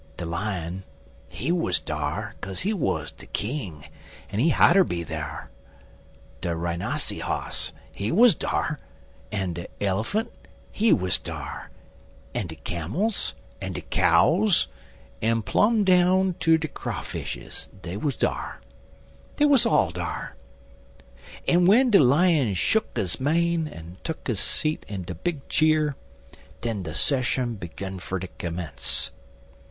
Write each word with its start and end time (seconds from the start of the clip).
De 0.17 0.25
Lion, 0.25 0.83
he 1.29 1.51
wuz 1.51 1.73
dar, 1.79 2.33
kase 2.41 2.61
he 2.63 2.73
wuz 2.73 3.11
de 3.15 3.27
king, 3.27 3.85
en 4.31 4.39
he 4.39 4.49
hatter 4.49 4.83
be 4.83 5.03
der. 5.03 5.51
De 6.41 6.55
Rhynossyhoss, 6.55 7.71
he 7.91 8.11
wuz 8.11 8.33
dar, 8.33 8.79
en 9.31 9.53
de 9.53 9.67
Elephant, 9.79 10.31
he 10.71 10.91
wuz 10.91 11.19
dar, 11.21 11.69
en 12.33 12.47
de 12.47 12.55
Cammils, 12.55 13.35
en 13.61 13.73
de 13.73 13.81
Cows, 13.81 14.67
en 15.21 15.43
plum' 15.43 15.83
down 15.83 16.33
ter 16.39 16.57
de 16.57 16.67
Crawfishes, 16.67 17.69
dey 17.83 17.95
wuz 17.95 18.13
dar. 18.17 18.59
Dey 19.37 19.45
wuz 19.45 19.67
all 19.69 19.91
dar. 19.91 20.35
En 21.47 21.65
w'en 21.65 21.91
de 21.91 21.99
Lion 21.99 22.55
shuck 22.55 22.97
his 22.97 23.19
mane, 23.19 23.67
en 23.67 23.97
tuck 24.03 24.25
his 24.25 24.39
seat 24.39 24.83
in 24.89 25.03
de 25.03 25.13
big 25.13 25.47
cheer, 25.47 25.95
den 26.61 26.81
de 26.81 26.91
sesshun 26.95 27.53
begun 27.53 27.99
fer 27.99 28.17
ter 28.17 28.29
commence. 28.39 29.11